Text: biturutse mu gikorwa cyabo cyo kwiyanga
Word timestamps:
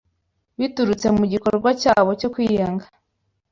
biturutse 0.59 1.07
mu 1.17 1.23
gikorwa 1.31 1.69
cyabo 1.81 2.11
cyo 2.19 2.29
kwiyanga 2.33 2.85